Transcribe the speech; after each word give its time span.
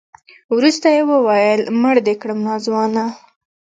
وروسته 0.55 0.87
يې 0.95 1.01
وويل 1.11 1.61
مړ 1.81 1.95
دې 2.05 2.13
کړم 2.21 2.39
ناځوانه. 2.47 3.05